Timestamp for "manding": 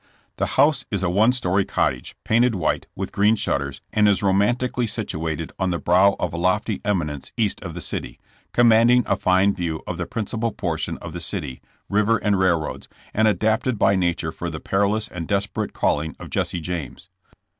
8.69-9.03